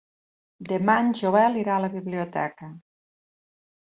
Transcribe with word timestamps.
Demà 0.69 0.95
en 1.01 1.11
Joel 1.19 1.59
irà 1.61 1.75
a 1.75 1.83
la 1.85 1.91
biblioteca. 1.97 2.71